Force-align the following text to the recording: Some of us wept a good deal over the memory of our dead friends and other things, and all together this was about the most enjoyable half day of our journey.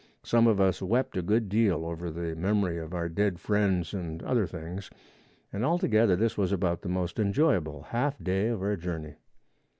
Some 0.23 0.47
of 0.47 0.59
us 0.59 0.81
wept 0.81 1.15
a 1.15 1.21
good 1.21 1.47
deal 1.47 1.85
over 1.85 2.09
the 2.09 2.35
memory 2.35 2.79
of 2.79 2.91
our 2.91 3.07
dead 3.07 3.39
friends 3.39 3.93
and 3.93 4.23
other 4.23 4.47
things, 4.47 4.89
and 5.53 5.63
all 5.63 5.77
together 5.77 6.15
this 6.15 6.35
was 6.39 6.51
about 6.51 6.81
the 6.81 6.89
most 6.89 7.19
enjoyable 7.19 7.83
half 7.89 8.15
day 8.17 8.47
of 8.47 8.63
our 8.63 8.77
journey. 8.77 9.13